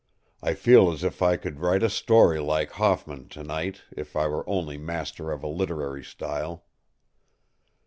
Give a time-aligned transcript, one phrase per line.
[0.41, 4.25] I feel as if I could write a story like Hoffman, to night, if I
[4.25, 6.65] were only master of a literary style.